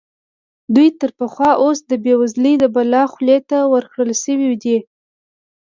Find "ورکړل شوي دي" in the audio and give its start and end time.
3.73-4.77